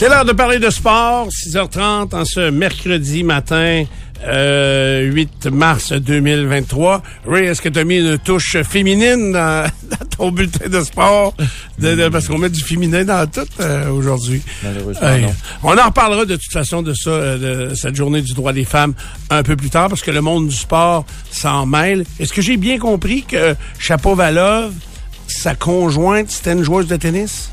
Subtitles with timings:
[0.00, 3.84] C'est l'heure de parler de sport, 6h30 en ce mercredi matin.
[4.26, 7.02] Euh, 8 mars 2023.
[7.26, 11.34] Ray, est-ce que tu as mis une touche féminine dans, dans ton bulletin de sport?
[11.78, 14.40] De, de- parce qu'on met du féminin dans tout euh, aujourd'hui.
[14.62, 15.34] Malheureusement, non.
[15.64, 18.64] On en reparlera de toute façon de ça, euh, de cette journée du droit des
[18.64, 18.94] femmes
[19.28, 22.06] un peu plus tard, parce que le monde du sport s'en mêle.
[22.18, 24.72] Est-ce que j'ai bien compris que Chapovalov,
[25.26, 27.50] sa conjointe, c'était une joueuse de tennis?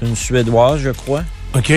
[0.00, 1.22] C'est une Suédoise, je crois.
[1.54, 1.72] OK.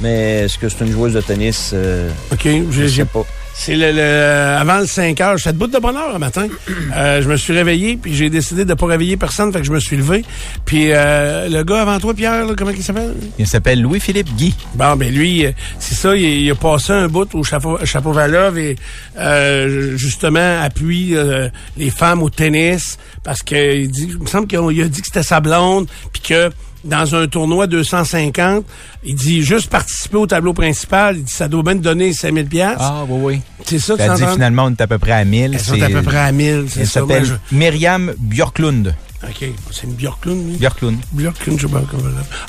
[0.00, 1.70] Mais est-ce que c'est une joueuse de tennis?
[1.72, 2.42] Euh, OK.
[2.44, 3.24] je J'ai, sais pas.
[3.58, 5.38] C'est le, le- avant le 5 heures.
[5.38, 6.46] J'étais debout de bonne heure le matin.
[6.94, 9.72] Euh, je me suis réveillé, puis j'ai décidé de pas réveiller personne, fait que je
[9.72, 10.22] me suis levé.
[10.66, 13.14] Puis euh, le gars avant toi, Pierre, là, comment il s'appelle?
[13.38, 14.54] Il s'appelle Louis-Philippe Guy.
[14.74, 18.58] Bon, ben lui, euh, c'est ça, il, il a passé un bout au chapeau, Chapeau-Valov
[18.58, 18.76] et
[19.18, 24.46] euh, justement appuie euh, les femmes au tennis parce que il dit, il me semble
[24.46, 26.50] qu'il a, il a dit que c'était sa blonde, puis que
[26.86, 28.64] dans un tournoi 250,
[29.04, 32.46] il dit juste participer au tableau principal, il dit ça doit bien te donner 5000
[32.46, 32.76] pièces.
[32.78, 33.40] Ah, oui, oui.
[33.64, 35.54] C'est ça que Ça dit finalement, on est à peu près à 1000.
[35.54, 38.94] Elles sont à peu près à 1000, c'est Elle s'appelle Myriam Björklund.
[39.24, 40.56] OK, c'est une Björklund, lui?
[40.58, 40.98] Björklund.
[41.12, 42.04] Björklund, je sais pas comment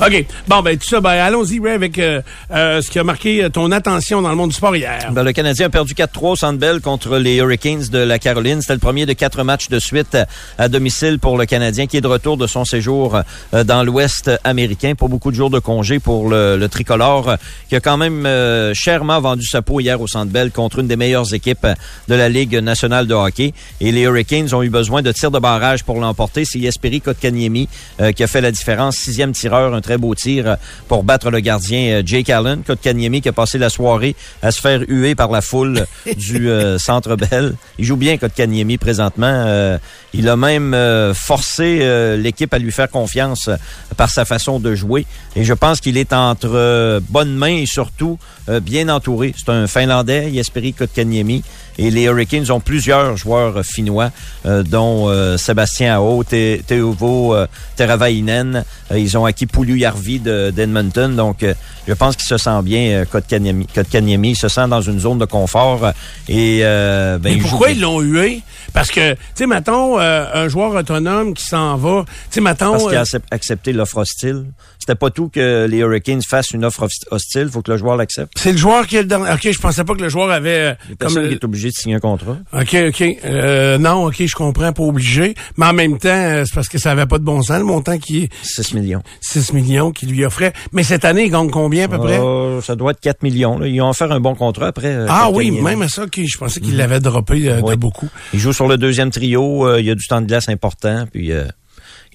[0.05, 3.41] OK, bon, ben tout ça, ben allons-y, Ray, avec euh, euh, ce qui a marqué
[3.45, 5.09] euh, ton attention dans le monde du sport hier.
[5.13, 8.59] Ben, le Canadien a perdu 4-3 au Centre Bell contre les Hurricanes de la Caroline.
[8.61, 11.95] C'était le premier de quatre matchs de suite à- à domicile pour le Canadien qui
[11.97, 13.17] est de retour de son séjour
[13.53, 14.93] euh, dans l'Ouest américain.
[14.93, 17.37] Pas beaucoup de jours de congé pour le, le tricolore
[17.69, 20.87] qui a quand même euh, chèrement vendu sa peau hier au Centre Bell contre une
[20.87, 21.65] des meilleures équipes
[22.09, 23.53] de la Ligue nationale de hockey.
[23.79, 26.43] Et les Hurricanes ont eu besoin de tirs de barrage pour l'emporter.
[26.43, 27.69] C'est Jesperi Kotkaniemi
[28.01, 28.97] euh, qui a fait la différence.
[28.97, 30.55] Sixième tireur, un très beau tir euh,
[30.89, 32.61] pour battre le gardien euh, Jake Allen.
[32.63, 35.85] Kotkaniemi qui a passé la soirée à se faire huer par la foule
[36.17, 37.55] du Centre Bell.
[37.79, 39.77] Il joue bien Kotkaniemi présentement.
[40.13, 40.75] Il a même
[41.13, 43.49] forcé l'équipe à lui faire confiance
[43.95, 45.05] par sa façon de jouer.
[45.35, 48.17] Et je pense qu'il est entre bonnes mains et surtout
[48.61, 49.33] bien entouré.
[49.37, 51.43] C'est un Finlandais, Jesperi Kotkaniemi.
[51.79, 54.11] Et les Hurricanes ont plusieurs joueurs euh, finnois,
[54.45, 57.45] euh, dont euh, Sébastien Aho, Te- Teuvo euh,
[57.75, 58.63] Teravainen.
[58.91, 61.15] Euh, ils ont acquis Poulu Yarvi de- d'Edmonton.
[61.15, 61.53] Donc, euh,
[61.87, 63.67] je pense qu'il se sent bien, Kotkaniemi.
[63.67, 64.31] Kotkaniemi.
[64.31, 65.91] Il se sent dans une zone de confort.
[66.27, 68.41] Et, euh, ben, Mais pourquoi ils l'ont hué?
[68.73, 72.71] Parce que, tu sais, mettons, euh, un joueur autonome qui s'en va, tu sais, mettons...
[72.71, 74.45] Parce qu'il a accep- accepté l'offre hostile.
[74.87, 77.49] C'était pas tout que les Hurricanes fassent une offre hosti- hostile.
[77.51, 78.31] faut que le joueur l'accepte.
[78.37, 79.31] c'est le joueur qui est le dernier...
[79.33, 80.49] OK, je pensais pas que le joueur avait...
[80.59, 82.37] euh, Il comme personne le- qui est obligé de signer un contrat.
[82.53, 83.03] OK, OK.
[83.25, 85.35] Euh, non, OK, je comprends, pas obligé.
[85.57, 87.65] Mais en même temps, euh, c'est parce que ça avait pas de bon sens, le
[87.65, 89.01] montant qui est 6 millions.
[89.19, 90.53] 6 millions qu'il lui offrait.
[90.71, 92.17] Mais cette année, il gagne combien à peu près?
[92.21, 93.59] Euh, ça doit être 4 millions.
[93.59, 93.67] là.
[93.67, 94.95] Ils ont offert un bon contrat après.
[95.09, 96.17] ah oui, même à ça, OK.
[96.25, 98.07] Je pensais qu'il l'avait droppé euh, de beaucoup.
[98.33, 99.77] Il joue sur le deuxième trio.
[99.77, 101.03] il y a du temps de glace important.
[101.11, 101.33] Puis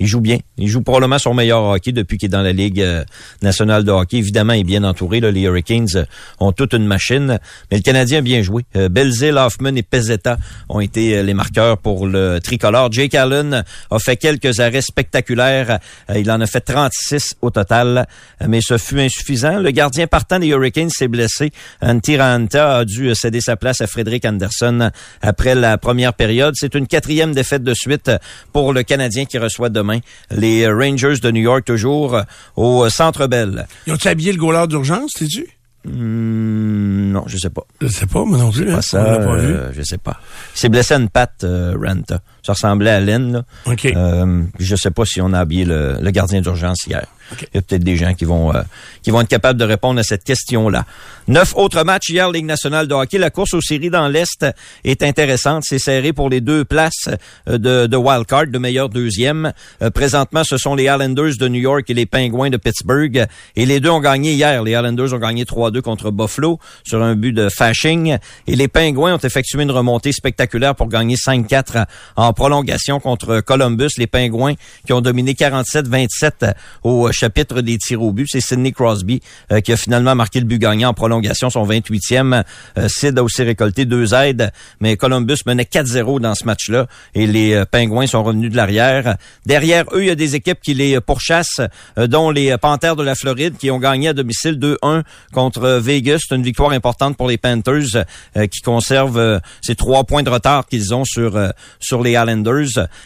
[0.03, 0.39] il joue bien.
[0.59, 3.05] Il joue probablement son meilleur hockey depuis qu'il est dans la Ligue euh,
[3.41, 4.17] nationale de hockey.
[4.17, 5.21] Évidemment, il est bien entouré.
[5.21, 6.05] Les Hurricanes euh,
[6.41, 7.39] ont toute une machine.
[7.71, 8.65] Mais le Canadien a bien joué.
[8.75, 12.91] Euh, Belzil, Hoffman et Pezzetta ont été les marqueurs pour le tricolore.
[12.91, 15.79] Jake Allen a fait quelques arrêts spectaculaires.
[16.13, 18.09] Il en a fait 36 au total.
[18.45, 19.61] Mais ce fut insuffisant.
[19.61, 21.53] Le gardien partant des Hurricanes s'est blessé.
[21.81, 24.91] Antti Raanta a dû céder sa place à Frédéric Anderson
[25.21, 26.55] après la première période.
[26.57, 28.11] C'est une quatrième défaite de suite
[28.53, 29.92] pour le Canadien qui reçoit demain
[30.31, 32.23] les Rangers de New York, toujours euh,
[32.57, 33.67] au Centre Bell.
[33.87, 35.47] Ils ont-tu habillé le goaler d'urgence, t'es-tu?
[35.85, 37.65] Hmm, non, je sais pas.
[37.81, 38.71] Je sais pas, moi non plus.
[38.71, 38.77] hein.
[38.77, 40.21] Pas ça, euh, je sais pas.
[40.55, 42.21] Il s'est blessé à une patte, euh, Ranta.
[42.43, 43.45] Ça ressemblait à Len, là.
[43.67, 43.87] OK.
[43.87, 47.07] Euh, je sais pas si on a habillé le, le gardien d'urgence hier.
[47.33, 47.47] OK.
[47.53, 48.63] Il y a peut-être des gens qui vont euh,
[49.03, 50.85] qui vont être capables de répondre à cette question-là.
[51.29, 53.17] Neuf autres matchs hier, Ligue nationale de hockey.
[53.17, 54.45] La course aux séries dans l'Est
[54.85, 55.63] est intéressante.
[55.67, 57.09] C'est serré pour les deux places
[57.49, 59.53] euh, de, de wild card, de meilleur deuxième.
[59.83, 63.27] Euh, présentement, ce sont les Islanders de New York et les Penguins de Pittsburgh.
[63.55, 64.63] Et les deux ont gagné hier.
[64.65, 68.19] Les Islanders ont gagné 3-2 contre Buffalo sur un but de Fashing.
[68.49, 71.87] Et les Penguins ont effectué une remontée spectaculaire pour gagner 5-4
[72.17, 73.91] en prolongation contre Columbus.
[73.99, 74.55] Les Penguins
[74.87, 78.27] qui ont dominé 47-27 au chapitre des tirs au but.
[78.31, 79.21] C'est Sidney Crosby
[79.51, 82.45] euh, qui a finalement marqué le but gagnant en prolongation, son 28e.
[82.79, 87.27] Euh, Sid a aussi récolté deux aides, mais Columbus menait 4-0 dans ce match-là et
[87.27, 89.17] les euh, Penguins sont revenus de l'arrière.
[89.47, 91.61] Derrière eux, il y a des équipes qui les pourchassent,
[91.99, 95.03] euh, dont les Panthers de la Floride qui ont gagné à domicile 2-1
[95.33, 96.21] contre euh, Vegas.
[96.29, 98.05] C'est une victoire importante pour les Panthers
[98.37, 101.51] euh, qui conservent euh, ces trois points de retard qu'ils ont sur euh,
[101.81, 102.17] sur les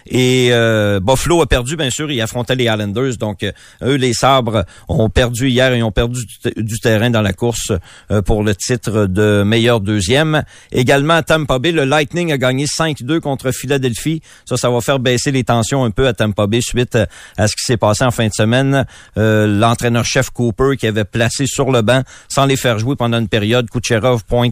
[0.06, 3.16] Et euh, Buffalo a perdu, bien sûr, ils affrontaient les Islanders.
[3.18, 3.52] Donc, euh,
[3.82, 7.72] eux les Sabres, ont perdu hier et ont perdu du, du terrain dans la course
[8.10, 10.42] euh, pour le titre de meilleur deuxième.
[10.72, 14.22] Également à Tampa Bay, le Lightning a gagné 5-2 contre Philadelphie.
[14.44, 16.98] Ça, ça va faire baisser les tensions un peu à Tampa Bay suite
[17.36, 18.86] à ce qui s'est passé en fin de semaine.
[19.18, 23.28] Euh, L'entraîneur-chef Cooper qui avait placé sur le banc sans les faire jouer pendant une
[23.28, 24.50] période Kucherov, Point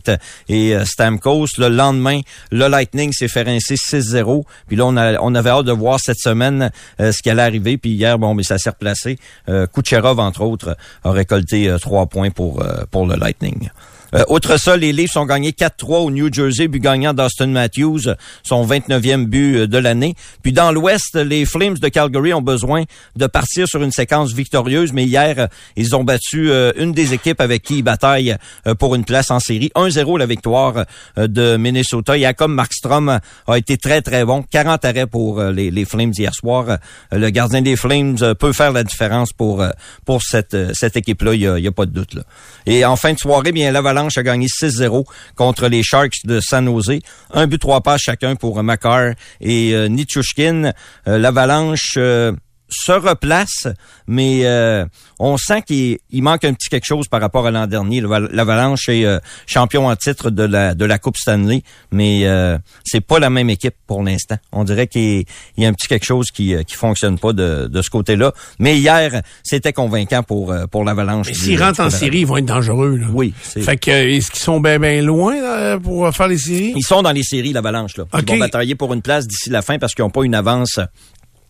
[0.48, 1.46] et euh, Stamkos.
[1.58, 2.20] Le lendemain,
[2.50, 4.44] le Lightning s'est fait rincer 6-0.
[4.66, 6.70] Puis là, on, avait hâte de voir cette semaine
[7.00, 7.78] euh, ce qui allait arriver.
[7.78, 9.18] Puis hier, bon, mais ça s'est replacé.
[9.48, 13.70] Euh, Kucherov, entre autres, a récolté euh, trois points pour, euh, pour le Lightning.
[14.14, 18.02] Euh, outre ça, les Leafs ont gagné 4-3 au New Jersey, but gagnant d'Austin Matthews,
[18.42, 20.14] son 29e but euh, de l'année.
[20.42, 22.84] Puis dans l'Ouest, les Flames de Calgary ont besoin
[23.16, 25.46] de partir sur une séquence victorieuse, mais hier, euh,
[25.76, 28.36] ils ont battu euh, une des équipes avec qui ils bataillent
[28.78, 29.70] pour une place en série.
[29.74, 30.84] 1-0 la victoire
[31.16, 32.18] de Minnesota.
[32.18, 34.42] Jacob Markstrom a été très, très bon.
[34.42, 36.78] 40 arrêts pour les, Flames hier soir.
[37.10, 39.64] Le gardien des Flames peut faire la différence pour,
[40.04, 41.34] pour cette, cette équipe-là.
[41.34, 42.18] Il n'y a, pas de doute.
[42.66, 45.04] Et en fin de soirée, bien, l'Avalanche a gagné 6-0
[45.34, 47.00] contre les Sharks de San Jose.
[47.32, 50.72] Un but, trois passes chacun pour Makar et euh, Nichushkin.
[51.08, 52.32] Euh, L'Avalanche euh,
[52.68, 53.68] se replace,
[54.06, 54.84] mais euh,
[55.18, 58.00] on sent qu'il il manque un petit quelque chose par rapport à l'an dernier.
[58.00, 61.62] L'Avalanche est euh, champion en titre de la de la Coupe Stanley,
[61.92, 64.36] mais euh, c'est pas la même équipe pour l'instant.
[64.52, 65.24] On dirait qu'il
[65.56, 68.32] y, a un petit quelque chose qui euh, qui fonctionne pas de, de ce côté-là.
[68.58, 71.28] Mais hier, c'était convaincant pour pour l'Avalanche.
[71.28, 72.96] Mais s'ils rentrent en série, ils vont être dangereux.
[72.96, 73.06] Là.
[73.12, 76.72] Oui, Fait que, est-ce qu'ils sont bien, bien loin là, pour faire les séries?
[76.76, 77.96] Ils sont dans les séries, l'Avalanche.
[77.96, 78.04] Là.
[78.14, 80.80] Ils vont batailler pour une place d'ici la fin parce qu'ils n'ont pas une avance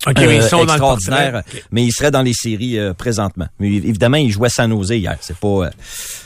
[0.06, 1.42] OK, mais ils euh, sont dans le extraordinaire.
[1.46, 1.64] OK.
[1.70, 3.46] Mais ils seraient dans les séries euh, présentement.
[3.58, 5.16] Mais évidemment, ils jouaient San Jose hier.
[5.20, 5.70] C'est pas, euh,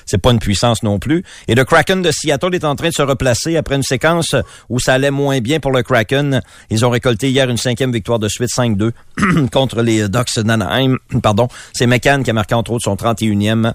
[0.04, 1.22] c'est pas une puissance non plus.
[1.46, 4.34] Et le Kraken de Seattle est en train de se replacer après une séquence
[4.68, 6.42] où ça allait moins bien pour le Kraken.
[6.70, 8.90] Ils ont récolté hier une cinquième victoire de suite, 5-2
[9.52, 10.96] contre les Ducks d'Anaheim.
[11.22, 11.48] Pardon.
[11.72, 13.74] C'est McCann qui a marqué entre autres son 31e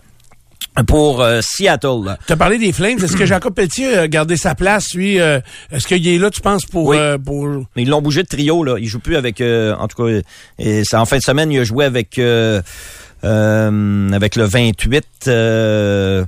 [0.87, 2.17] pour euh, Seattle.
[2.25, 2.97] Tu as parlé des Flames.
[2.97, 5.19] Est-ce que Jacob Pelletier a gardé sa place, lui?
[5.19, 5.39] euh,
[5.71, 6.87] Est-ce qu'il est là, tu penses, pour...
[6.87, 6.97] Oui.
[6.97, 7.47] euh, pour...
[7.75, 8.77] Ils l'ont bougé de trio, là.
[8.79, 10.11] Il joue plus avec, euh, en tout cas,
[10.59, 12.61] c'est en fin de semaine, il a joué avec, euh,
[13.23, 16.25] euh, avec le 28, euh,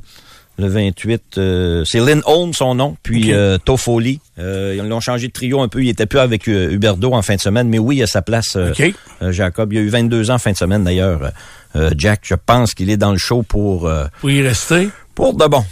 [0.57, 3.29] le 28, euh, c'est Lynn Holmes son nom, puis Ok.
[3.35, 4.19] euh, Toffoli.
[4.39, 5.83] Euh, ils l'ont changé de trio un peu.
[5.83, 8.21] Il était plus avec euh, Huberdo en fin de semaine, mais oui, il a sa
[8.21, 8.93] place, euh, OK.
[9.21, 9.73] euh, Jacob.
[9.73, 11.31] Il a eu 22 ans en fin de semaine, d'ailleurs.
[11.75, 14.89] Euh, Jack, je pense qu'il est dans le show pour, euh, Pour y rester?
[15.13, 15.63] pour de bon.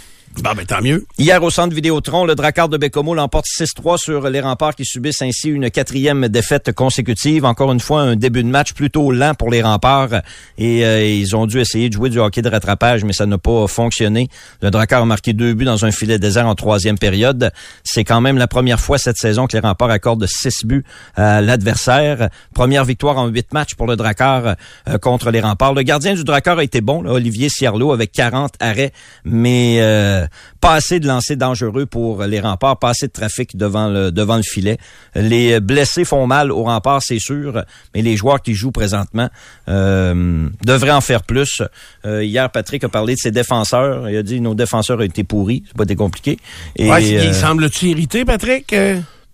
[0.42, 1.06] Bon, ben tant mieux.
[1.20, 5.22] Hier au centre Vidéotron, le Drakkar de Bécomo l'emporte 6-3 sur les remparts qui subissent
[5.22, 7.46] ainsi une quatrième défaite consécutive.
[7.46, 10.22] Encore une fois, un début de match plutôt lent pour les remparts
[10.58, 13.38] et euh, ils ont dû essayer de jouer du hockey de rattrapage, mais ça n'a
[13.38, 14.28] pas fonctionné.
[14.62, 17.52] Le Drakkar a marqué deux buts dans un filet désert en troisième période.
[17.84, 20.84] C'est quand même la première fois cette saison que les remparts accordent six buts
[21.16, 22.30] à l'adversaire.
[22.56, 24.56] Première victoire en huit matchs pour le Drakkar
[24.88, 25.74] euh, contre les remparts.
[25.74, 28.94] Le gardien du Drakkar a été bon, là, Olivier Cierlot, avec 40 arrêts,
[29.26, 30.23] mais euh,
[30.62, 34.38] pas assez de lancers dangereux pour les remparts, pas assez de trafic devant le, devant
[34.38, 34.78] le filet.
[35.16, 39.30] Les blessés font mal aux remparts, c'est sûr, mais les joueurs qui jouent présentement
[39.70, 41.62] euh, devraient en faire plus.
[42.06, 44.10] Euh, hier, Patrick a parlé de ses défenseurs.
[44.10, 46.40] Il a dit nos défenseurs ont été pourris, c'est pas été compliqué.
[46.76, 48.74] Et, Ouais, il euh, semble-tu irrité, Patrick?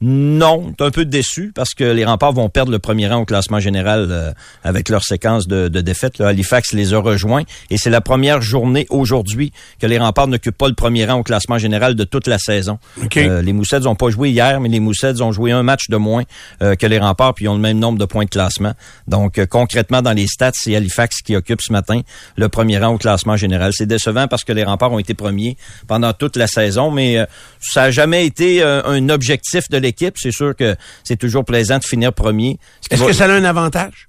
[0.01, 3.25] Non, t'es un peu déçu parce que les remparts vont perdre le premier rang au
[3.25, 4.31] classement général euh,
[4.63, 6.17] avec leur séquence de, de défaites.
[6.17, 10.57] Là, Halifax les a rejoints et c'est la première journée aujourd'hui que les remparts n'occupent
[10.57, 12.79] pas le premier rang au classement général de toute la saison.
[13.17, 15.97] Euh, les Moussets ont pas joué hier, mais les Moussets ont joué un match de
[15.97, 16.23] moins
[16.61, 18.73] euh, que les remparts puis ils ont le même nombre de points de classement.
[19.07, 22.01] Donc concrètement dans les stats, c'est Halifax qui occupe ce matin
[22.35, 23.71] le premier rang au classement général.
[23.73, 27.25] C'est décevant parce que les remparts ont été premiers pendant toute la saison, mais euh,
[27.59, 29.88] ça a jamais été euh, un objectif de l'équipe.
[30.17, 32.59] C'est sûr que c'est toujours plaisant de finir premier.
[32.91, 34.07] Est-ce va- que ça a un avantage?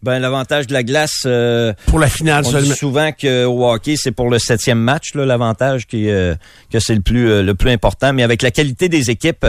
[0.00, 2.68] Ben, l'avantage de la glace, euh, pour la finale on seulement?
[2.70, 6.36] dit souvent qu'au hockey, c'est pour le septième match, là, l'avantage qui euh,
[6.70, 8.12] que c'est le plus euh, le plus important.
[8.12, 9.44] Mais avec la qualité des équipes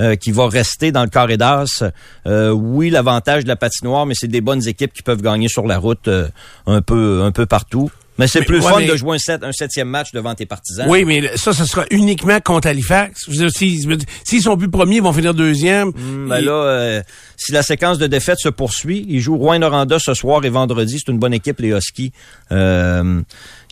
[0.00, 1.82] euh, qui va rester dans le carré d'as,
[2.26, 5.66] euh, oui, l'avantage de la patinoire, mais c'est des bonnes équipes qui peuvent gagner sur
[5.66, 6.28] la route euh,
[6.66, 7.90] un peu un peu partout.
[8.18, 10.46] Mais c'est plus ouais, fun mais- de jouer un, sept- un septième match devant tes
[10.46, 10.86] partisans.
[10.88, 13.28] Oui, mais ça, ce sera uniquement contre Halifax.
[13.56, 15.90] S'ils sont plus premiers, ils vont finir deuxième.
[15.92, 17.02] Ben Ils- là, euh,
[17.36, 21.00] si la séquence de défaites se poursuit, ils jouent Rouen-Noranda ce soir et vendredi.
[21.04, 22.12] C'est une bonne équipe, les Huskies.
[22.52, 23.20] Euh,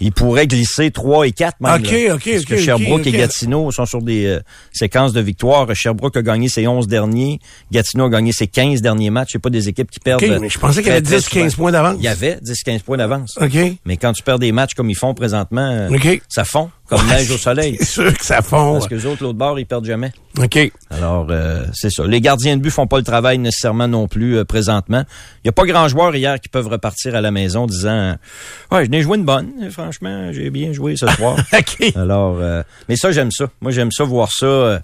[0.01, 1.75] ils pourraient glisser 3 et 4 même.
[1.75, 2.15] OK, là.
[2.15, 3.13] OK, Parce que OK, Sherbrooke OK, et.
[3.13, 4.41] Gatineau sont sur des euh,
[4.73, 5.67] séquences de victoires.
[5.75, 7.41] Sherbrooke a gagné ses 11 derniers.
[7.71, 9.31] Gatineau a gagné ses 15 derniers matchs.
[9.33, 10.23] C'est pas des équipes qui perdent.
[10.23, 11.63] Euh, mais je pensais qu'il y avait très 10, 15 souvent.
[11.65, 11.97] points d'avance.
[11.99, 13.39] Il y avait 10-15 points d'avance.
[13.41, 13.57] OK.
[13.85, 16.71] Mais quand tu perds des matchs comme ils font présentement, euh, ça fond.
[16.89, 17.77] Comme neige au soleil.
[17.79, 18.75] C'est sûr que ça fond.
[18.75, 20.13] Parce que les autres, l'autre bord, ils perdent jamais.
[20.39, 20.73] OK.
[20.91, 22.07] Alors, euh, c'est ça.
[22.07, 25.05] Les gardiens de but font pas le travail nécessairement non plus euh, présentement.
[25.45, 28.17] Il y a pas grand joueur hier qui peuvent repartir à la maison disant
[28.71, 29.53] Ouais, je n'ai joué une bonne.
[29.71, 31.37] Franchement, j'ai bien joué ce soir.
[31.53, 31.93] OK.
[31.97, 33.47] Alors, euh, mais ça, j'aime ça.
[33.61, 34.47] Moi, j'aime ça, voir ça.
[34.47, 34.79] Euh,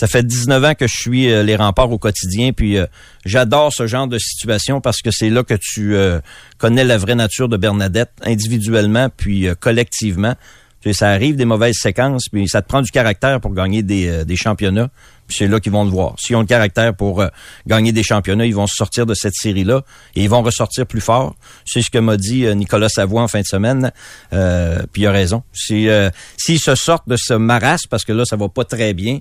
[0.00, 2.86] ça fait 19 ans que je suis euh, les remparts au quotidien, puis euh,
[3.26, 6.20] j'adore ce genre de situation parce que c'est là que tu euh,
[6.56, 10.36] connais la vraie nature de Bernadette, individuellement, puis euh, collectivement.
[10.80, 13.82] Tu sais, ça arrive des mauvaises séquences, puis ça te prend du caractère pour gagner
[13.82, 14.88] des, euh, des championnats.
[15.30, 16.16] Puis c'est là qu'ils vont le voir.
[16.18, 17.28] S'ils ont le caractère pour euh,
[17.66, 19.82] gagner des championnats, ils vont sortir de cette série-là
[20.16, 21.36] et ils vont ressortir plus fort.
[21.64, 23.92] C'est ce que m'a dit euh, Nicolas Savoie en fin de semaine.
[24.32, 25.44] Euh, puis il a raison.
[25.52, 25.88] Si,
[26.36, 29.20] S'ils se sortent de ce marasme, parce que là, ça va pas très bien,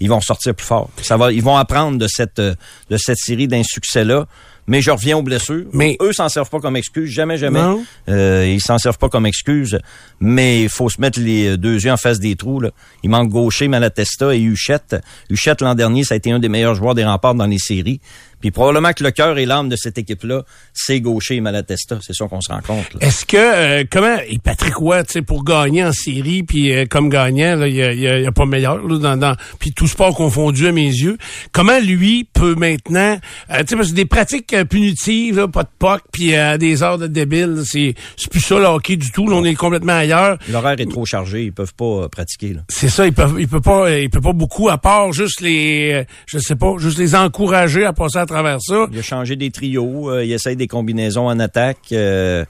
[0.00, 0.88] ils vont sortir plus fort.
[1.02, 4.26] Ça va, ils vont apprendre de cette, de cette série d'insuccès-là.
[4.66, 5.64] Mais je reviens aux blessures.
[5.72, 7.60] Mais- eux s'en servent pas comme excuse, jamais, jamais.
[7.60, 7.82] Non.
[8.08, 9.78] Euh, ils s'en servent pas comme excuse,
[10.20, 12.60] mais il faut se mettre les deux yeux en face des trous.
[12.60, 12.70] Là.
[13.02, 14.96] Il manque Gaucher, Malatesta et Huchette.
[15.28, 18.00] Huchette, l'an dernier, ça a été un des meilleurs joueurs des remparts dans les séries.
[18.40, 21.98] Puis probablement que le cœur et l'âme de cette équipe-là, c'est Gaucher et Malatesta.
[22.00, 22.86] C'est ça qu'on se rend compte.
[23.02, 26.86] Est-ce que euh, comment et Patrick Roy, tu sais, pour gagner en série, puis euh,
[26.88, 29.72] comme gagnant, il y a, y a- y a pas meilleur là, dans, dans puis
[29.72, 31.18] tout sport confondu à mes yeux.
[31.52, 33.18] Comment lui peut maintenant,
[33.50, 36.58] euh, tu sais, parce que des pratiques euh, punitives, là, pas de puck, puis à
[36.58, 37.94] des heures de débile, c'est
[38.30, 39.28] plus ça le hockey du tout.
[39.28, 40.38] Là, on est complètement ailleurs.
[40.50, 42.56] L'horaire est trop chargé, ils peuvent pas euh, pratiquer.
[42.68, 45.92] C'est ça, il peut, il peut pas, il peut pas beaucoup à part juste les,
[45.92, 48.86] euh, je sais pas, juste les encourager à passer à travers ça.
[48.92, 52.44] Il a changé des trios, euh, il essaye des combinaisons en attaque, euh,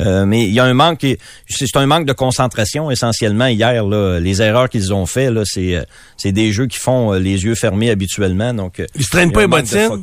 [0.00, 1.06] euh, mais il y a un manque,
[1.48, 3.84] c'est un manque de concentration essentiellement hier.
[3.86, 5.84] Là, les erreurs qu'ils ont fait, là, c'est euh,
[6.16, 9.32] c'est des jeux qui font euh, les yeux fermés habituellement, donc euh, Ils se traînent
[9.32, 10.02] pas les bottines?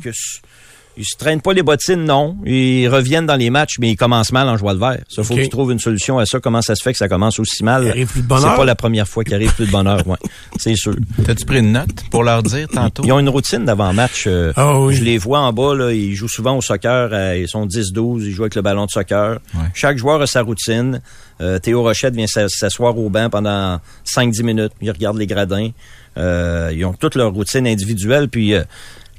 [0.96, 2.36] Ils se traînent pas les bottines, non.
[2.46, 5.00] Ils reviennent dans les matchs, mais ils commencent mal en joie de vert.
[5.08, 5.40] Ça, faut Ok.
[5.40, 6.38] qu'ils trouvent une solution à ça.
[6.38, 7.82] Comment ça se fait que ça commence aussi mal?
[7.84, 8.52] Il arrive plus de bonne heure.
[8.52, 10.16] C'est pas la première fois qu'il arrive plus de bonheur, ouais.
[10.58, 10.94] C'est sûr.
[11.26, 13.02] T'as-tu pris une note pour leur dire tantôt?
[13.04, 14.24] Ils ont une routine d'avant-match.
[14.28, 14.94] euh, Ah oui.
[14.94, 17.08] Je les vois en bas, là, ils jouent souvent au soccer.
[17.12, 19.40] euh, ils sont 10-12, ils jouent avec le ballon de soccer.
[19.54, 19.60] Ouais.
[19.74, 21.00] Chaque joueur a sa routine.
[21.40, 24.72] Euh, Théo Rochette vient s'a- s'asseoir au banc pendant 5-10 minutes.
[24.80, 25.70] Il regarde les gradins.
[26.16, 28.28] Euh, ils ont toute leur routine individuelle.
[28.28, 28.62] Puis euh,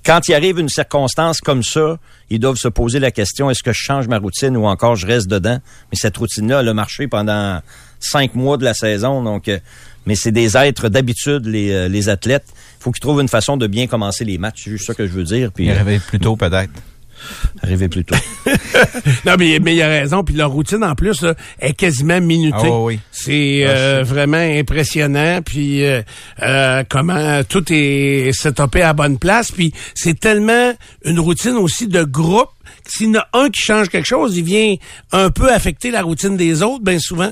[0.06, 1.98] quand il arrive une circonstance comme ça,
[2.30, 5.08] ils doivent se poser la question est-ce que je change ma routine ou encore je
[5.08, 5.60] reste dedans?
[5.92, 7.62] Mais cette routine-là, elle a marché pendant
[8.00, 9.24] cinq mois de la saison.
[9.24, 9.60] Donc, euh,
[10.06, 12.46] mais c'est des êtres d'habitude, les, euh, les athlètes.
[12.80, 14.64] Il faut qu'ils trouvent une façon de bien commencer les matchs.
[14.66, 15.52] C'est juste ça que je veux dire.
[15.52, 16.72] Puis Il euh, réveille plus tôt, peut-être.
[17.62, 18.16] Arriver plus tôt.
[19.26, 20.24] Non, mais, mais il a raison.
[20.24, 22.58] Puis leur routine, en plus, là, est quasiment minutée.
[22.64, 23.00] Ah oui.
[23.12, 25.40] C'est euh, vraiment impressionnant.
[25.44, 26.02] Puis euh,
[26.42, 29.52] euh, comment tout est setupé à la bonne place.
[29.52, 32.50] Puis c'est tellement une routine aussi de groupe.
[32.86, 34.76] S'il y en a un qui change quelque chose, il vient
[35.12, 37.32] un peu affecter la routine des autres, bien souvent.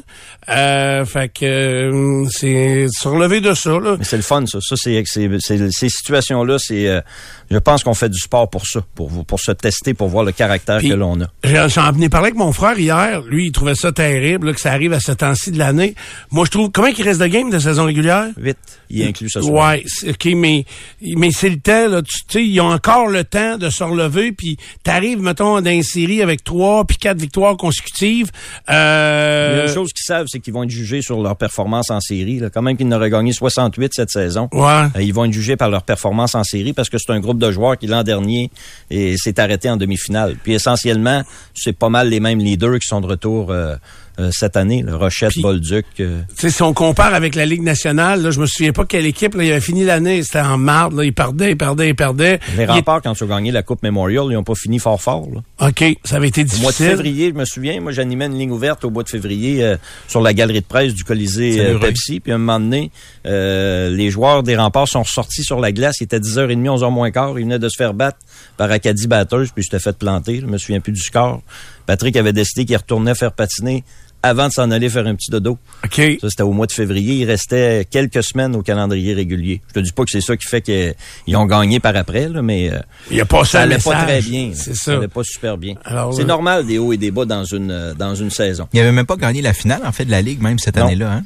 [0.50, 3.72] Euh, fait que euh, c'est se relever de ça.
[3.80, 3.96] Là.
[3.98, 4.60] Mais c'est le fun, ça.
[4.62, 7.02] Ça, c'est, c'est, c'est- ces situations-là, c'est, euh,
[7.50, 10.32] je pense qu'on fait du sport pour ça, pour, pour se tester, pour voir le
[10.32, 11.68] caractère Puis- que l'on a.
[11.70, 13.22] J'en venais parler avec mon frère hier.
[13.24, 15.96] Lui, il trouvait ça terrible là, que ça arrive à ce temps-ci de l'année.
[16.32, 16.72] Moi, je trouve...
[16.72, 18.28] Comment il reste de game de saison régulière?
[18.38, 18.58] Vite,
[18.90, 19.74] il ce soir.
[19.74, 20.66] Ouais, OK, mais,
[21.02, 22.02] mais c'est le temps, là.
[22.02, 25.82] Tu sais, ils ont encore le temps de se relever, puis t'arrives, mettons, dans une
[25.84, 28.30] série avec trois puis quatre victoires consécutives.
[28.68, 31.36] Il y a Euh, une chose qu'ils savent, c'est qu'ils vont être jugés sur leur
[31.36, 32.40] performance en série.
[32.40, 32.50] Là.
[32.50, 34.50] Quand même qu'ils n'auraient gagné 68 cette saison.
[34.52, 34.84] ouais.
[34.96, 37.40] Euh, Ils vont être jugés par leur performance en série parce que c'est un groupe
[37.40, 38.52] de joueurs qui, l'an dernier,
[38.92, 40.36] s'est arrêté en demi-finale.
[40.44, 41.24] Puis essentiellement,
[41.56, 43.76] c'est pas mal les mêmes leaders qui sont de retour euh,
[44.20, 44.84] euh, cette année.
[44.84, 44.96] là.
[44.98, 45.86] Rochette, Bolduc.
[46.00, 48.86] euh, Tu sais, si on compare avec la Ligue nationale, là, je me souviens pas
[48.86, 51.90] quelle équipe, là, il avait fini l'année, c'était en marde, là, il perdait, il perdait,
[51.90, 52.40] il perdait.
[52.50, 54.80] les Il est- remparts, quand ils ont gagné la Coupe Memorial, ils n'ont pas fini
[54.80, 55.28] fort fort.
[55.34, 55.68] Là.
[55.68, 56.86] OK, ça avait été Au mois de difficile.
[56.88, 59.78] février, je me souviens, moi j'animais une ligne ouverte au mois de février euh,
[60.08, 61.80] sur la galerie de presse du Colisée euh.
[61.80, 62.20] Pepsi.
[62.20, 62.92] Puis à un moment donné,
[63.26, 65.98] euh, les joueurs des remparts sont sortis sur la glace.
[66.02, 67.38] Il était 10h30, 11h moins quart.
[67.40, 68.18] Ils venaient de se faire battre
[68.58, 70.40] par Acadie Batteuse, puis s'était fait planter.
[70.42, 71.42] Je me souviens plus du score.
[71.86, 73.84] Patrick avait décidé qu'il retournait faire patiner
[74.26, 75.58] avant de s'en aller faire un petit dodo.
[75.84, 75.96] OK.
[76.22, 77.16] Ça, c'était au mois de février.
[77.16, 79.62] Il restait quelques semaines au calendrier régulier.
[79.68, 82.42] Je te dis pas que c'est ça qui fait qu'ils ont gagné par après, là,
[82.42, 82.80] mais euh,
[83.12, 84.52] Il a passé ça allait pas très bien.
[84.54, 84.98] C'est Ça ça.
[84.98, 85.76] allait pas super bien.
[85.84, 88.66] Alors, C'est euh, normal des hauts et des bas dans une euh, dans une saison.
[88.72, 90.86] Il avait même pas gagné la finale, en fait, de la Ligue, même cette Non.
[90.86, 91.24] année-là, hein?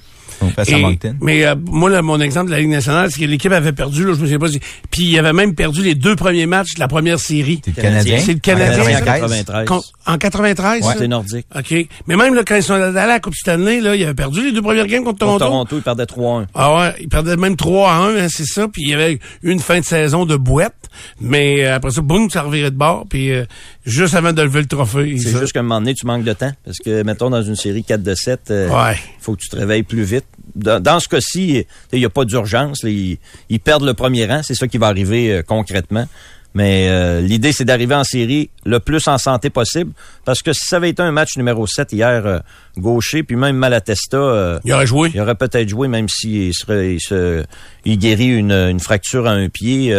[0.56, 1.16] Face à Et- Moncton.
[1.22, 4.02] mais euh, moi, là, mon exemple de la Ligue nationale, c'est que l'équipe avait perdu,
[4.06, 4.50] là, je me souviens pas.
[4.50, 4.60] si-
[4.92, 7.62] Puis il avait même perdu les deux premiers matchs de la première série.
[7.66, 8.20] C'est le Canadien?
[8.20, 8.92] C'est le Canadien, En ça?
[9.02, 9.22] 93.
[9.22, 9.66] 93.
[9.68, 11.46] Con- En 93, Ouais, c'est nordique.
[11.56, 11.76] OK.
[12.08, 14.44] Mais même là, quand ils sont allés à la Coupe Stanley, là, il avait perdu
[14.46, 15.46] les deux premières games contre Contre Toronto.
[15.46, 16.46] Toronto, il perdait 3-1.
[16.54, 18.68] Ah ouais, il perdait même 3 à 1, hein, c'est ça.
[18.68, 20.74] Puis il y avait une fin de saison de boîte.
[21.20, 23.06] Mais euh, après ça, boum, ça revirait de bord.
[23.10, 23.46] Puis euh,
[23.88, 25.18] Juste avant de lever le trophée.
[25.18, 26.52] C'est juste qu'à un moment donné, tu manques de temps.
[26.66, 28.98] Parce que, mettons, dans une série 4 de 7, euh, Ouais.
[29.22, 30.26] faut que tu te réveilles plus vite.
[30.56, 32.82] Dans, dans ce cas-ci, il n'y a pas d'urgence.
[32.84, 33.18] Ils,
[33.50, 34.42] ils perdent le premier rang.
[34.44, 36.06] C'est ça qui va arriver euh, concrètement.
[36.54, 39.92] Mais euh, l'idée, c'est d'arriver en série le plus en santé possible.
[40.26, 42.40] Parce que si ça avait été un match numéro 7 hier, euh,
[42.78, 45.12] gaucher, puis même Malatesta, euh, Il aurait joué.
[45.14, 47.46] il aurait peut-être joué, même s'il il,
[47.86, 49.94] il guérit une, une fracture à un pied.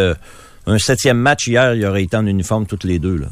[0.71, 3.17] Un septième match hier, il aurait été en uniforme toutes les deux.
[3.17, 3.27] Là.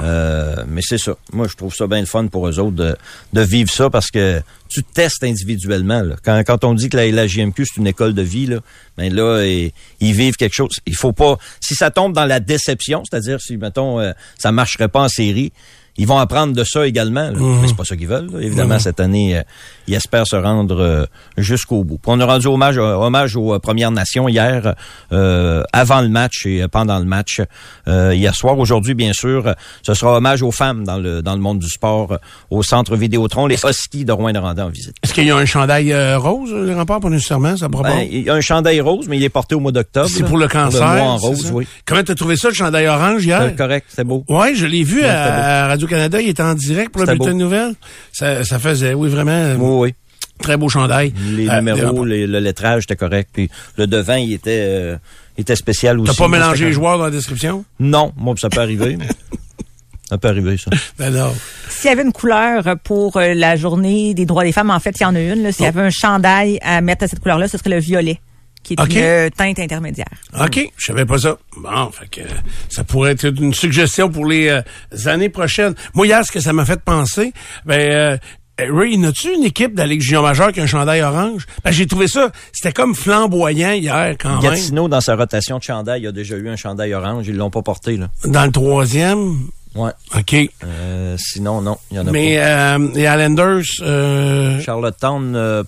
[0.00, 1.16] Euh, mais c'est ça.
[1.32, 2.96] Moi, je trouve ça bien le fun pour eux autres de,
[3.32, 6.02] de vivre ça parce que tu te testes individuellement.
[6.02, 6.16] là.
[6.24, 8.58] Quand, quand on dit que la, la JMQ, c'est une école de vie, là,
[8.96, 10.76] ben là, et- ils vivent quelque chose.
[10.86, 11.36] Il faut pas...
[11.60, 15.52] Si ça tombe dans la déception, c'est-à-dire si, mettons, euh, ça marcherait pas en série,
[15.98, 17.30] ils vont apprendre de ça également.
[17.30, 17.38] là.
[17.38, 18.28] Mais c'est pas ça qu'ils veulent.
[18.32, 18.40] là.
[18.40, 19.42] Évidemment, cette année, euh,
[19.86, 21.04] ils espèrent se rendre euh,
[21.36, 21.98] jusqu'au bout.
[21.98, 24.74] Puis on a rendu hommage, euh, hommage aux Premières Nations hier,
[25.12, 27.40] euh, avant le match et pendant le match
[27.88, 28.58] euh, hier soir.
[28.58, 32.18] Aujourd'hui, bien sûr, ce sera hommage aux femmes dans le dans le monde du sport
[32.50, 34.94] au centre Vidéotron, les Huskies de Rouen-Noranda en visite.
[35.02, 37.56] Est-ce qu'il y a un chandail euh, rose, les remparts, pas nécessairement?
[37.56, 39.72] Ça pourra Ben, il y a un chandail rose, mais il est porté au mois
[39.72, 40.08] d'octobre.
[40.08, 40.80] C'est pour le cancer.
[40.86, 41.66] mois en rose, oui.
[41.86, 43.54] Comment t'as trouvé ça, le chandail orange hier?
[43.56, 44.24] Correct, c'est beau.
[44.28, 45.87] Oui, je l'ai vu Ouais, à, c'était beau.
[45.92, 46.20] À Radio-Canada.
[46.20, 47.74] Il était en direct pour le bulletin de nouvelles.
[48.12, 49.94] Ça, ça faisait, oui, vraiment, euh, Oui, oui.
[50.40, 51.12] très beau chandail.
[51.30, 53.30] Les Euh, numéros, les- le lettrage était correct.
[53.32, 54.96] Puis le devant, il était, euh,
[55.36, 56.12] il était spécial aussi.
[56.14, 57.64] T'as pas mélangé les joueurs dans la description?
[57.80, 58.96] Non, moi, ça peut arriver.
[58.96, 59.08] mais
[60.08, 60.70] ça peut arriver, ça.
[60.98, 61.32] Ben non.
[61.68, 65.02] S'il y avait une couleur pour la journée des droits des femmes, en fait, il
[65.02, 65.52] y en a une.
[65.52, 68.20] S'il y avait un chandail à mettre à cette couleur-là, ce serait le violet,
[68.62, 70.08] qui est une euh, teinte intermédiaire.
[70.38, 71.38] OK, je savais pas ça.
[71.56, 72.28] Bon, fait que
[72.68, 74.62] ça pourrait être une suggestion pour les euh,
[75.06, 75.74] années prochaines.
[75.94, 77.32] Moi, hier, ce que ça m'a fait penser,
[77.64, 78.16] ben, euh,
[78.58, 81.46] Ray, n'as-tu une équipe de la Ligue junior majeure qui a un chandail orange?
[81.64, 84.50] Ben, j'ai trouvé ça, c'était comme flamboyant hier, quand même.
[84.50, 87.26] Gatineau, dans sa rotation de chandail, il a déjà eu un chandail orange.
[87.28, 88.08] Ils l'ont pas porté, là.
[88.24, 89.48] Dans le troisième?
[89.74, 89.92] Ouais.
[90.16, 90.34] OK.
[90.64, 94.62] Euh, sinon, non, il y en a Mais euh, les Islanders, euh, pas.
[94.64, 95.62] Charlottetown, euh,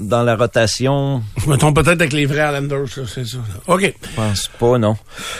[0.00, 3.38] dans la rotation, je me trompe peut-être avec les vrais Islanders, c'est ça.
[3.66, 3.82] OK.
[3.82, 4.96] je pense pas, non.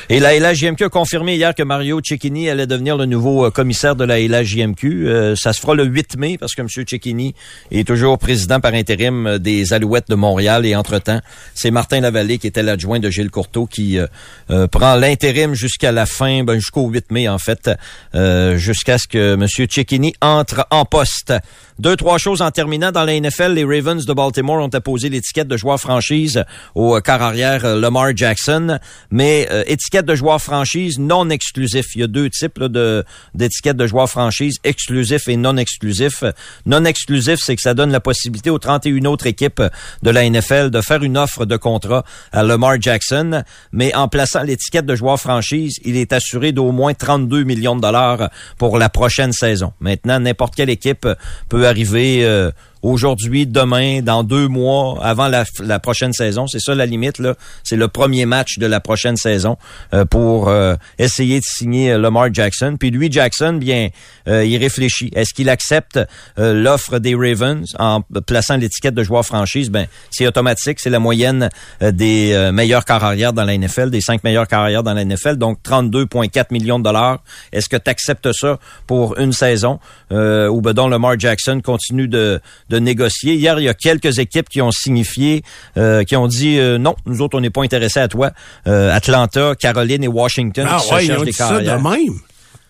[0.09, 3.97] Et la LHJMQ a confirmé hier que Mario Cecchini allait devenir le nouveau euh, commissaire
[3.97, 5.09] de la LHJMQ.
[5.09, 6.69] Euh, ça se fera le 8 mai parce que M.
[6.69, 7.35] Cecchini
[7.71, 11.21] est toujours président par intérim euh, des Alouettes de Montréal et entre-temps,
[11.55, 14.07] c'est Martin Lavallée qui était l'adjoint de Gilles Courteau qui euh,
[14.50, 17.71] euh, prend l'intérim jusqu'à la fin, ben, jusqu'au 8 mai en fait,
[18.15, 19.47] euh, jusqu'à ce que M.
[19.49, 21.32] Cecchini entre en poste.
[21.80, 22.93] Deux, trois choses en terminant.
[22.93, 27.00] Dans la NFL, les Ravens de Baltimore ont apposé l'étiquette de joueur franchise au euh,
[27.00, 28.78] quart arrière euh, Lamar Jackson,
[29.10, 31.86] mais euh, étiquette de joueur franchise non exclusif.
[31.95, 33.02] Il y a deux types de
[33.34, 36.23] d'étiquettes de joueur franchise, exclusif et non exclusif.
[36.66, 39.62] Non exclusif, c'est que ça donne la possibilité aux 31 autres équipes
[40.02, 44.43] de la NFL de faire une offre de contrat à Lamar Jackson, mais en plaçant
[44.43, 48.90] l'étiquette de joueur franchise, il est assuré d'au moins 32 millions de dollars pour la
[48.90, 49.73] prochaine saison.
[49.80, 51.08] Maintenant, n'importe quelle équipe
[51.49, 52.50] peut arriver euh,
[52.82, 56.47] aujourd'hui, demain, dans deux mois, avant la, la prochaine saison.
[56.47, 57.34] C'est ça la limite, là.
[57.64, 59.56] C'est le premier match de la prochaine saison
[59.95, 62.76] euh, pour euh, essayer de signer euh, Lamar Jackson.
[62.78, 63.88] Puis lui, Jackson, bien,
[64.28, 65.10] euh, il réfléchit.
[65.14, 65.99] Est-ce qu'il accepte
[66.38, 69.71] euh, l'offre des Ravens en plaçant l'étiquette de joueur franchise?
[69.71, 70.80] Ben, c'est automatique.
[70.80, 71.50] C'est la moyenne
[71.82, 75.36] euh, des meilleurs arrière dans la NFL, des cinq meilleurs arrière dans la NFL.
[75.36, 77.23] Donc, 32,4 millions de dollars.
[77.52, 79.78] Est-ce que tu acceptes ça pour une saison?
[80.12, 82.40] Euh, ou ben Lamar Jackson continue de,
[82.71, 83.35] de négocier.
[83.35, 85.43] Hier, il y a quelques équipes qui ont signifié,
[85.76, 88.30] euh, qui ont dit euh, non, nous autres, on n'est pas intéressés à toi.
[88.67, 91.65] Euh, Atlanta, Caroline et Washington Ah qui se ouais, ils ont des dit ça de
[91.67, 91.83] carrières.
[91.83, 92.15] même.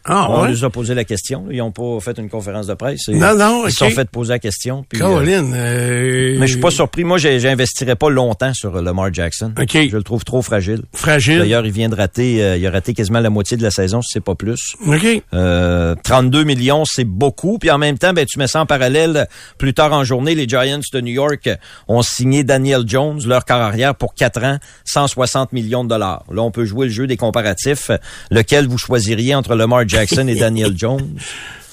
[0.05, 0.51] Ah On ouais?
[0.51, 1.45] nous a posé la question.
[1.51, 3.09] Ils n'ont pas fait une conférence de presse.
[3.09, 4.85] Non, non, Ils se sont fait poser la question.
[4.89, 5.53] puis, euh, Caroline.
[5.55, 7.05] euh, mais je suis pas surpris.
[7.05, 9.53] Moi, j'investirais pas longtemps sur euh, Lamar Jackson.
[9.61, 9.73] OK.
[9.91, 10.83] Je le trouve trop fragile.
[10.95, 11.39] Fragile.
[11.41, 14.01] D'ailleurs, il vient de rater, euh, il a raté quasiment la moitié de la saison,
[14.03, 14.75] si c'est pas plus.
[14.87, 15.23] OK.
[15.35, 17.59] Euh, 32 millions, c'est beaucoup.
[17.59, 19.27] Puis en même temps, ben, tu mets ça en parallèle.
[19.59, 21.49] Plus tard en journée, les Giants de New York
[21.89, 26.25] ont signé Daniel Jones, leur carrière arrière, pour 4 ans, 160 millions de dollars.
[26.33, 27.91] Là, on peut jouer le jeu des comparatifs.
[28.31, 31.19] Lequel vous choisiriez entre Lamar Jackson et Daniel Jones?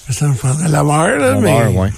[0.10, 1.54] Ça me prendrait la mort, là, mais...
[1.54, 1.90] Lamar, ouais.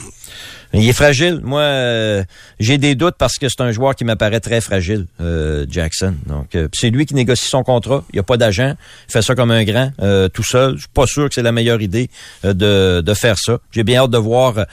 [0.71, 1.41] Il est fragile.
[1.43, 2.23] Moi, euh,
[2.59, 6.13] j'ai des doutes parce que c'est un joueur qui m'apparaît très fragile, euh, Jackson.
[6.27, 8.03] Donc, euh, c'est lui qui négocie son contrat.
[8.13, 8.75] Il n'y a pas d'agent.
[9.07, 9.91] Il fait ça comme un grand,
[10.31, 10.75] tout seul.
[10.75, 12.09] Je suis pas sûr que c'est la meilleure idée
[12.43, 13.57] de, de faire ça.
[13.71, 14.65] J'ai bien hâte de voir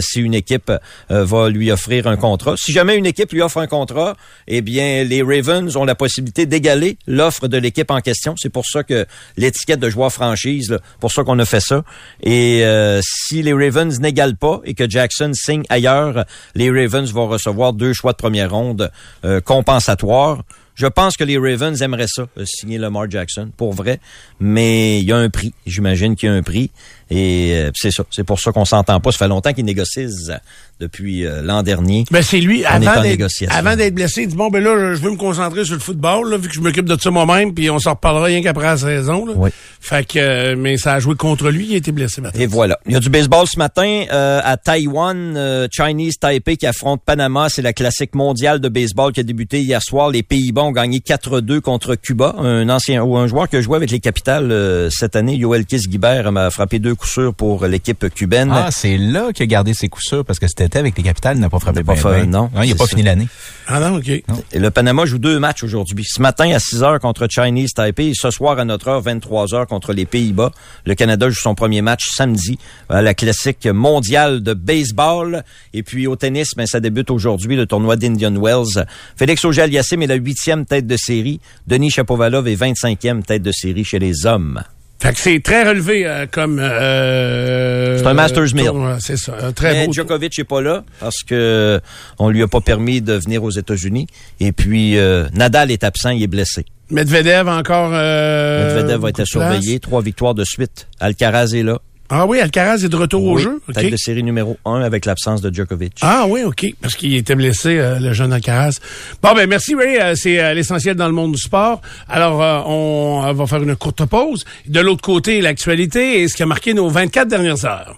[0.00, 0.72] si une équipe
[1.08, 2.54] va lui offrir un contrat.
[2.56, 4.16] Si jamais une équipe lui offre un contrat,
[4.48, 8.34] eh bien, les Ravens ont la possibilité d'égaler l'offre de l'équipe en question.
[8.36, 11.84] C'est pour ça que l'étiquette de joueur franchise, là, pour ça qu'on a fait ça.
[12.22, 12.64] Et
[13.02, 15.32] si les Ravens n'égalent pas et que Jackson
[15.68, 18.90] ailleurs, les Ravens vont recevoir deux choix de première ronde
[19.24, 20.42] euh, compensatoires.
[20.74, 24.00] Je pense que les Ravens aimeraient ça, euh, signer Lamar Jackson, pour vrai.
[24.40, 25.54] Mais il y a un prix.
[25.66, 26.70] J'imagine qu'il y a un prix.
[27.14, 28.04] Et euh, c'est ça.
[28.10, 29.12] C'est pour ça qu'on s'entend pas.
[29.12, 30.36] Ça fait longtemps qu'ils négocient euh,
[30.80, 32.04] depuis euh, l'an dernier.
[32.10, 33.56] Ben c'est lui, avant d'être, négociation.
[33.56, 35.80] avant d'être blessé, il dit bon ben là, je- je veux me concentrer sur le
[35.80, 38.64] football, là, vu que je m'occupe de ça moi-même, puis on s'en reparlera rien qu'après
[38.66, 39.26] la saison.
[39.26, 39.32] Là.
[39.36, 39.50] Oui.
[39.80, 42.40] Fait que euh, mais ça a joué contre lui, il a été blessé maintenant.
[42.40, 42.78] Et voilà.
[42.86, 45.34] Il y a du baseball ce matin euh, à Taïwan.
[45.36, 47.48] euh, Chinese Taipei qui affronte Panama.
[47.48, 50.10] C'est la classique mondiale de baseball qui a débuté hier soir.
[50.10, 52.34] Les Pays-Bas ont gagné 4-2 contre Cuba.
[52.38, 55.64] Un ancien ou un joueur qui a joué avec les capitales euh, cette année, Yoel
[55.66, 58.50] Kiss-Guibert, m'a frappé deux coups sûrs pour l'équipe cubaine.
[58.52, 61.02] Ah, c'est là qu'il a gardé ses coups sûrs parce que cet été avec les
[61.02, 62.30] capitales, il n'a pas frappé Il n'a pas fait- ben.
[62.30, 62.90] non, il n'a pas ça.
[62.90, 63.28] fini l'année.
[63.66, 64.08] Ah non, OK.
[64.08, 64.24] Et
[64.58, 66.04] le Panama joue deux matchs aujourd'hui.
[66.06, 69.54] Ce matin à 6 heures contre Chinese Taipei et ce soir à notre heure 23
[69.54, 70.50] heures contre les Pays-Bas.
[70.84, 75.44] Le Canada joue son premier match samedi à la classique mondiale de baseball.
[75.72, 78.86] Et puis au tennis, ben, ça débute aujourd'hui le tournoi d'Indian Wells.
[79.16, 81.40] Félix Auger-Aliassime est la huitième tête de série.
[81.66, 84.62] Denis Chapovalov est 25e tête de série chez les hommes.
[85.00, 88.64] Fait que c'est très relevé euh, comme euh, C'est un Masters Mill.
[88.66, 89.92] tournoi, C'est ça, un très Mais beau.
[89.92, 91.80] Djokovic n'est pas là parce que
[92.18, 94.06] on lui a pas permis de venir aux États-Unis.
[94.40, 96.64] Et puis euh, Nadal est absent, il est blessé.
[96.90, 99.78] Medvedev encore euh, Medvedev va être surveillé.
[99.80, 100.86] Trois victoires de suite.
[101.00, 101.80] Alcaraz est là.
[102.10, 103.62] Ah oui, Alcaraz est de retour au jeu?
[103.72, 105.98] Tête de série numéro un avec l'absence de Djokovic.
[106.02, 106.66] Ah oui, OK.
[106.82, 108.78] Parce qu'il était blessé, euh, le jeune Alcaraz.
[109.22, 109.96] Bon, ben merci, Ray.
[109.98, 111.80] Euh, c'est euh, l'essentiel dans le monde du sport.
[112.08, 114.44] Alors, euh, on euh, va faire une courte pause.
[114.66, 117.96] De l'autre côté, l'actualité et ce qui a marqué nos 24 dernières heures.